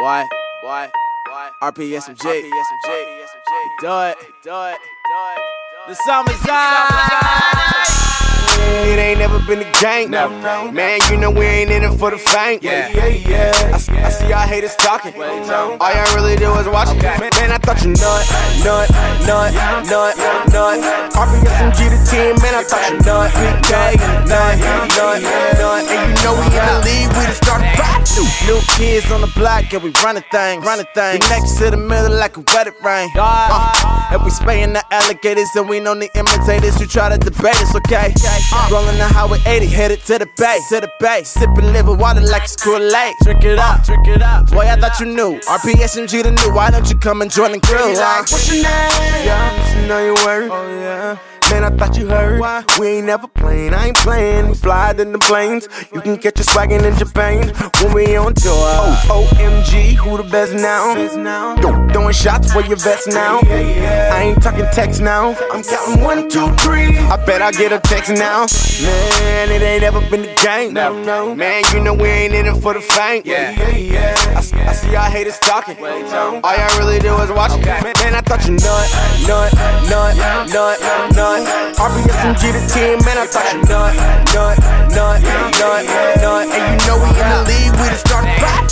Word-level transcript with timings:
Boy, 0.00 0.24
boy, 0.62 0.88
boy. 1.26 1.48
RPSMG. 1.62 2.22
Do 2.22 2.30
it, 2.32 2.48
do 3.80 3.92
it, 4.08 4.16
do 4.42 4.50
it. 4.50 4.78
The 5.88 5.94
summer's 6.06 6.40
out. 6.48 6.88
It 8.84 8.98
ain't 8.98 9.18
never 9.18 9.38
been 9.40 9.60
a 9.60 9.72
gang. 9.80 10.10
No, 10.10 10.28
no. 10.40 10.72
Man, 10.72 11.00
you 11.10 11.16
know 11.16 11.30
we 11.30 11.44
ain't 11.44 11.70
in 11.70 11.82
it 11.84 11.92
for 11.98 12.10
the 12.10 12.18
fame. 12.18 12.60
Yeah. 12.62 12.88
yeah, 12.88 13.06
yeah. 13.06 13.70
I, 13.74 13.78
see- 13.78 13.92
I 13.92 14.08
see 14.10 14.28
y'all 14.28 14.46
haters 14.48 14.74
talking. 14.76 15.12
no. 15.18 15.76
All 15.80 15.92
y'all 15.92 16.14
really 16.16 16.36
do 16.36 16.48
is 16.56 16.66
watch 16.68 16.88
it. 16.96 17.02
Man, 17.02 17.20
man, 17.40 17.52
I 17.52 17.58
thought 17.58 17.80
you 17.84 17.92
nut, 17.92 18.24
nut, 18.64 18.88
nut, 19.28 19.52
nut, 19.88 20.16
nut. 20.52 20.78
RPSMG 21.12 21.78
the 21.92 22.00
team, 22.08 22.34
man, 22.40 22.54
I 22.56 22.64
thought 22.64 22.84
you 22.88 22.98
nut, 23.04 23.28
nut, 23.68 23.96
nut, 24.28 24.56
nut, 24.96 25.22
nut. 25.60 25.80
And 25.88 26.00
you 26.08 26.24
know 26.24 26.34
we 26.40 26.46
in 26.48 26.64
the 26.64 26.78
league, 26.84 27.10
we 27.16 27.24
the 27.28 27.32
starting 27.36 27.68
five. 27.68 27.68
New, 27.68 27.68
new 27.68 27.69
kids 28.80 29.12
on 29.12 29.20
the 29.20 29.30
block, 29.36 29.70
yeah, 29.70 29.78
we 29.78 29.92
running 30.02 30.24
things. 30.32 30.64
Running 30.64 30.86
things. 30.94 31.20
We 31.20 31.28
next 31.28 31.58
to 31.58 31.70
the 31.70 31.76
middle 31.76 32.16
like 32.16 32.36
a 32.38 32.40
wedding 32.40 32.72
ring. 32.82 33.10
Uh, 33.14 34.08
and 34.10 34.24
we 34.24 34.30
spraying 34.30 34.72
the 34.72 34.82
alligators, 34.90 35.48
and 35.54 35.68
we 35.68 35.80
know 35.80 35.94
the 35.94 36.08
imitators 36.16 36.80
who 36.80 36.86
try 36.86 37.10
to 37.10 37.18
debate 37.18 37.60
us, 37.60 37.74
okay? 37.76 38.14
Uh, 38.16 38.68
rolling 38.72 38.96
the 38.96 39.04
highway 39.04 39.38
80, 39.44 39.66
headed 39.66 40.00
to 40.08 40.18
the 40.18 40.28
bay, 40.38 40.58
to 40.70 40.80
the 40.80 40.90
bay. 40.98 41.22
Sipping 41.24 41.72
liver 41.72 41.94
water 41.94 42.22
like 42.22 42.44
it's 42.44 42.56
Kool-Aid. 42.56 43.14
Drink 43.22 43.44
it 43.44 43.58
up, 43.58 43.84
drink 43.84 44.08
it 44.08 44.22
up. 44.22 44.50
Boy, 44.50 44.66
I 44.66 44.76
thought 44.76 44.98
you 44.98 45.06
knew. 45.06 45.38
RPSMG 45.40 46.22
the 46.22 46.30
new, 46.30 46.54
why 46.54 46.70
don't 46.70 46.88
you 46.88 46.96
come 46.96 47.20
and 47.20 47.30
join 47.30 47.52
the 47.52 47.60
crew? 47.60 47.76
Uh? 47.76 48.24
what's 48.24 48.48
your 48.48 48.64
name? 48.64 49.26
Yeah, 49.26 49.50
I'm 49.52 49.56
just 49.60 49.88
know 49.88 50.04
your 50.04 50.14
word. 50.24 50.48
Oh, 50.50 50.80
yeah. 50.80 51.18
Man, 51.50 51.64
I 51.64 51.70
thought 51.76 51.96
you 51.96 52.06
heard. 52.06 52.40
Why? 52.40 52.64
We 52.78 52.86
ain't 52.88 53.06
never 53.06 53.26
playing, 53.26 53.74
I 53.74 53.88
ain't 53.88 53.96
playing. 53.96 54.48
We 54.48 54.54
fly 54.54 54.90
in 54.98 55.12
the 55.12 55.18
planes. 55.18 55.68
You 55.92 56.00
can 56.00 56.16
catch 56.18 56.38
us 56.40 56.46
swaggin' 56.46 56.84
in 56.84 56.96
Japan 56.96 57.48
when 57.82 57.92
we 57.92 58.16
on 58.16 58.34
tour. 58.34 58.52
Oh, 58.52 59.06
oh. 59.10 59.36
OMG, 59.36 59.94
who 59.96 60.16
the 60.16 60.22
best 60.24 60.54
now? 60.54 60.94
Yo, 61.60 61.88
throwing 61.92 62.12
shots 62.14 62.52
for 62.52 62.60
your 62.62 62.76
vest 62.76 63.08
now. 63.08 63.40
I 63.44 64.22
ain't 64.22 64.42
talking 64.42 64.66
text 64.72 65.00
now. 65.00 65.34
I'm 65.52 65.62
counting 65.62 66.02
one, 66.02 66.28
two, 66.28 66.50
three. 66.56 66.96
I 66.98 67.16
bet 67.26 67.42
I 67.42 67.50
get 67.52 67.72
a 67.72 67.80
text 67.80 68.10
now. 68.12 68.46
Man, 68.82 69.50
it 69.50 69.62
ain't 69.62 69.82
ever 69.82 70.00
been 70.10 70.22
the 70.22 70.34
game. 70.42 70.72
No, 70.72 71.02
no. 71.02 71.34
Man, 71.34 71.62
you 71.74 71.80
know 71.80 71.94
we 71.94 72.08
ain't 72.08 72.34
in 72.34 72.46
it 72.46 72.60
for 72.62 72.74
the 72.74 72.80
fame. 72.80 73.22
Yeah. 73.24 73.54
I, 74.36 74.40
see- 74.40 74.56
I 74.56 74.72
see 74.72 74.92
y'all 74.92 75.10
haters 75.10 75.38
talking. 75.40 75.76
All 75.78 76.56
y'all 76.56 76.78
really 76.78 76.98
do 77.00 77.14
is 77.18 77.30
watch 77.30 77.52
it. 77.58 77.64
Man, 77.66 77.82
man, 78.02 78.14
I 78.14 78.20
thought 78.20 78.46
you 78.46 78.52
nut, 78.54 78.86
nut, 79.26 79.52
nut, 79.90 80.50
nut, 80.52 80.80
nut. 81.16 81.39
RPSMG 81.46 82.52
the 82.52 82.62
team, 82.72 82.98
man, 83.04 83.16
I 83.18 83.26
thought 83.26 83.48
you 83.52 83.60
nut, 83.64 83.94
nut, 84.34 84.56
nut, 84.92 85.22
nut, 85.56 85.82
nut. 86.20 86.46
And 86.52 86.80
you 86.80 86.86
know 86.86 86.96
we 87.00 87.08
in 87.16 87.28
the 87.32 87.40
league, 87.48 87.72
we 87.80 87.86
the 87.88 87.96
starting 87.96 88.34
five. 88.36 88.68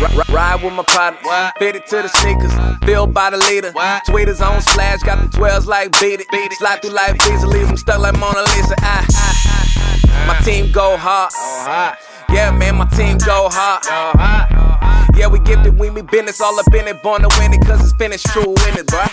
R- 0.00 0.34
Ride 0.34 0.62
with 0.64 0.72
my 0.74 0.82
partner, 0.84 1.52
fitted 1.58 1.86
to 1.86 2.02
the 2.02 2.08
sneakers, 2.08 2.52
filled 2.84 3.12
by 3.14 3.30
the 3.30 3.36
leader. 3.36 3.70
Tweeters 4.08 4.40
on 4.40 4.60
slash, 4.62 5.00
got 5.02 5.18
the 5.20 5.28
12s 5.38 5.66
like 5.66 5.92
beat 6.00 6.20
it. 6.20 6.26
Beat 6.32 6.50
it. 6.50 6.58
Slide 6.58 6.80
through 6.82 6.92
life 6.92 7.16
easily, 7.30 7.58
leave 7.58 7.68
them 7.68 7.76
stuck 7.76 7.98
like 8.00 8.18
Mona 8.18 8.40
Lisa. 8.42 8.74
Ah, 8.80 9.06
ah, 9.10 9.34
ah. 9.46 10.24
My 10.26 10.38
team 10.44 10.72
go 10.72 10.96
hard. 10.96 11.32
Yeah, 12.32 12.50
man, 12.50 12.76
my 12.76 12.86
team 12.86 13.18
go 13.18 13.48
hard. 13.50 13.84
Yeah, 15.16 15.26
we 15.26 15.38
gifted, 15.40 15.78
we 15.78 15.90
be 15.90 16.00
business 16.02 16.40
all 16.40 16.58
up 16.58 16.72
in 16.72 16.88
it, 16.88 17.02
born 17.02 17.22
to 17.22 17.28
win 17.38 17.52
it, 17.52 17.60
cause 17.66 17.80
it's 17.82 17.92
finished 17.92 18.26
true 18.26 18.54
in 18.68 18.78
it, 18.78 18.86
bruh. 18.86 19.10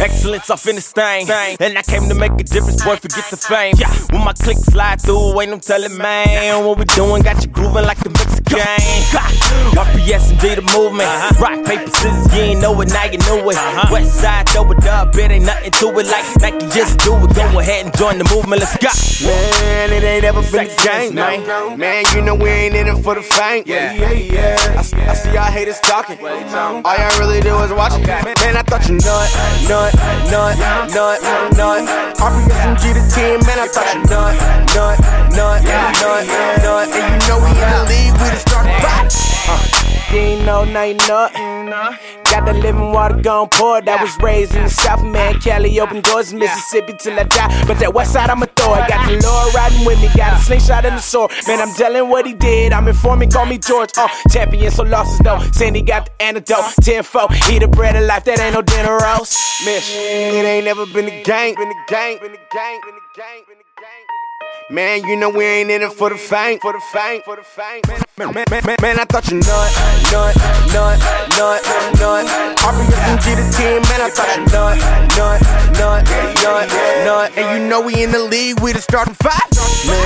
Excellence 0.00 0.50
off 0.50 0.66
in 0.66 0.76
this 0.76 0.92
thing. 0.92 1.28
And 1.60 1.76
I 1.78 1.82
came 1.82 2.08
to 2.08 2.14
make 2.14 2.32
a 2.32 2.44
difference, 2.44 2.82
boy, 2.84 2.96
forget 2.96 3.24
the 3.30 3.36
fame. 3.36 3.74
When 4.10 4.24
my 4.24 4.32
click 4.32 4.58
slide 4.58 5.00
through, 5.00 5.40
ain't 5.40 5.50
no 5.50 5.58
telling, 5.58 5.96
man. 5.96 6.64
What 6.64 6.78
we 6.78 6.84
doing 6.84 7.22
got 7.22 7.42
you 7.44 7.50
grooving 7.50 7.84
like 7.84 7.98
the 7.98 8.10
Mexican. 8.52 9.38
RPS 9.78 10.30
and 10.30 10.40
D 10.40 10.54
the 10.54 10.62
movement. 10.76 11.08
Uh-huh. 11.08 11.42
Rock, 11.44 11.64
paper, 11.64 11.90
scissors, 11.90 12.34
you 12.34 12.40
ain't 12.40 12.60
know 12.60 12.78
it, 12.80 12.88
now 12.88 13.04
you 13.04 13.18
know 13.18 13.48
it. 13.50 13.56
Uh-huh. 13.56 13.88
West 13.92 14.14
side, 14.20 14.48
throw 14.48 14.70
it 14.72 14.84
up, 14.86 15.14
it 15.14 15.30
ain't 15.30 15.44
nothing 15.44 15.70
to 15.70 15.86
it. 15.98 16.06
Like 16.06 16.26
Nike, 16.40 16.66
just 16.74 16.98
do 16.98 17.14
it. 17.16 17.34
Go 17.34 17.58
ahead 17.60 17.86
and 17.86 17.96
join 17.96 18.18
the 18.18 18.24
movement, 18.34 18.60
let's 18.60 18.76
go. 18.78 18.90
Man, 19.26 19.92
it 19.92 20.02
ain't 20.02 20.24
ever 20.24 20.42
been 20.42 20.66
the 20.66 20.70
Sex 20.70 20.86
game, 20.86 21.14
man. 21.14 21.78
Man, 21.78 22.04
you 22.14 22.22
know 22.22 22.34
we 22.34 22.48
ain't 22.50 22.74
in 22.74 22.86
it 22.88 23.02
for 23.02 23.14
the 23.14 23.22
fame. 23.22 23.64
Yeah. 23.66 23.92
Yeah, 23.94 24.12
yeah. 24.12 24.74
I, 24.78 24.82
see- 24.82 24.96
I 24.96 25.14
see 25.14 25.32
y'all 25.32 25.50
haters 25.50 25.80
talking. 25.80 26.18
All 26.18 26.96
y'all 26.96 27.18
really 27.20 27.40
do 27.40 27.54
is 27.62 27.72
watch 27.72 27.94
it. 28.00 28.06
Man, 28.06 28.56
I 28.56 28.62
thought 28.62 28.88
you 28.88 28.96
nut, 28.98 29.28
nut, 29.68 29.94
nut, 30.30 30.58
nut, 30.90 31.18
nut. 31.56 32.16
RPSMG 32.18 32.82
the 32.98 33.04
team, 33.14 33.38
man, 33.46 33.58
I 33.62 33.68
thought 33.68 33.94
you 33.94 34.02
nut, 34.10 34.34
nut, 34.74 34.96
nut, 35.38 35.62
nut, 35.62 36.26
nut. 36.62 36.88
And 36.88 37.22
you 37.22 37.27
You 40.48 40.54
ain't 40.54 40.72
know, 40.72 40.72
now 40.72 40.82
you 40.82 41.68
know. 41.68 41.94
Got 42.24 42.46
the 42.46 42.54
living 42.54 42.90
water 42.90 43.20
gon' 43.20 43.50
pour. 43.50 43.82
That 43.82 44.00
was 44.00 44.16
raised 44.22 44.54
in 44.54 44.64
the 44.64 44.70
South, 44.70 45.04
man. 45.04 45.38
Cali 45.40 45.78
open 45.78 46.00
doors, 46.00 46.32
Mississippi 46.32 46.94
till 46.98 47.20
I 47.20 47.24
die. 47.24 47.64
But 47.66 47.78
that 47.80 47.92
west 47.92 48.14
side, 48.14 48.30
I'ma 48.30 48.46
throw 48.56 48.72
it. 48.76 48.88
Got 48.88 49.10
the 49.10 49.20
Lord 49.20 49.54
riding 49.54 49.84
with 49.84 50.00
me, 50.00 50.08
got 50.16 50.40
a 50.40 50.42
slingshot 50.42 50.86
and 50.86 50.94
a 50.94 51.02
sword. 51.02 51.32
Man, 51.46 51.60
I'm 51.60 51.74
telling 51.74 52.08
what 52.08 52.24
he 52.24 52.32
did. 52.32 52.72
I'm 52.72 52.88
informing, 52.88 53.30
call 53.30 53.44
me 53.44 53.58
George. 53.58 53.90
Uh, 53.98 54.08
champion, 54.30 54.70
so 54.70 54.84
losses 54.84 55.18
though. 55.18 55.38
Sandy 55.52 55.82
got 55.82 56.06
the 56.06 56.22
antidote. 56.22 56.64
10 56.80 57.02
4, 57.02 57.28
eat 57.50 57.58
the 57.58 57.68
bread 57.68 57.96
of 57.96 58.04
life, 58.04 58.24
that 58.24 58.40
ain't 58.40 58.54
no 58.54 58.62
dinner 58.62 58.96
roast. 58.96 59.36
Miss. 59.66 59.94
It 59.94 60.46
ain't 60.46 60.64
never 60.64 60.86
been 60.86 61.08
a 61.08 61.22
gang, 61.24 61.56
been 61.56 61.68
a 61.68 61.84
gang, 61.88 62.20
been 62.20 62.32
a 62.32 62.40
gang, 62.54 62.80
been 62.80 62.94
a 62.96 63.16
gang, 63.18 63.44
been 63.46 63.58
a 63.60 63.80
gang. 63.80 64.27
Man, 64.70 65.02
you 65.08 65.16
know 65.16 65.30
we 65.30 65.46
ain't 65.46 65.70
in 65.70 65.80
it 65.80 65.92
for 65.94 66.10
the 66.10 66.16
fame, 66.16 66.58
for 66.60 66.74
the 66.74 66.80
fame, 66.92 67.22
for 67.24 67.36
the 67.36 67.42
fame. 67.42 67.80
Man, 68.18 68.34
man, 68.34 68.44
man, 68.50 68.60
man, 68.66 68.76
man 68.82 69.00
I 69.00 69.08
thought 69.08 69.24
you 69.32 69.40
nut, 69.40 69.68
nut, 70.12 70.36
nut, 70.76 71.00
nut, 71.40 71.60
nut. 71.96 72.28
RBS 72.60 73.00
from 73.00 73.16
G 73.24 73.32
to 73.32 73.44
10, 73.48 73.80
man, 73.88 74.04
I 74.04 74.12
thought 74.12 74.28
you 74.36 74.44
nut, 74.52 74.76
nut, 75.16 75.40
nut, 75.80 76.04
nut, 76.44 76.68
nut. 77.00 77.32
And 77.40 77.46
you 77.56 77.66
know 77.66 77.80
we 77.80 78.04
in 78.04 78.12
the 78.12 78.20
league, 78.20 78.60
we 78.60 78.76
the 78.76 78.80
starting 78.84 79.16
five. 79.24 79.40
Man, 79.88 79.96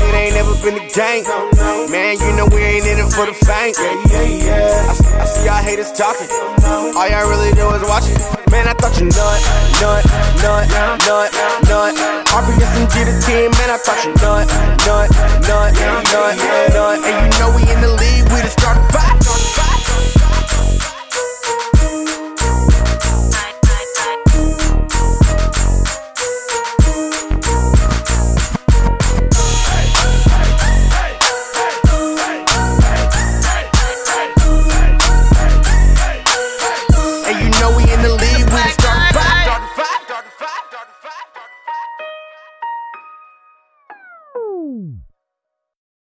it 0.00 0.14
ain't 0.16 0.32
never 0.32 0.56
been 0.64 0.80
a 0.80 0.86
gang. 0.96 1.20
Man, 1.92 2.16
you 2.16 2.32
know 2.40 2.48
we 2.48 2.64
ain't 2.64 2.88
in 2.88 2.96
it 2.96 3.12
for 3.12 3.28
the 3.28 3.36
fame. 3.36 3.76
Yeah, 3.76 4.00
yeah, 4.16 4.48
yeah. 4.48 5.20
I, 5.20 5.20
I 5.20 5.24
see 5.28 5.44
y'all 5.44 5.60
haters 5.60 5.92
talking. 5.92 6.32
All 6.64 7.04
y'all 7.04 7.28
really 7.28 7.52
do 7.52 7.68
is 7.76 7.84
watch 7.84 8.08
it. 8.08 8.16
Man, 8.48 8.64
I 8.64 8.72
thought 8.80 8.96
you 8.96 9.12
nut, 9.12 9.38
nut, 9.84 10.00
nut, 10.40 10.64
nut, 11.04 11.28
nut. 11.68 11.92
RBS 12.32 12.70
from 12.72 12.86
G 12.96 13.04
the 13.04 13.12
team 13.20 13.55
know 16.16 16.30
it. 16.30 16.65